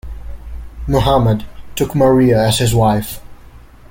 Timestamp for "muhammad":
0.87-1.45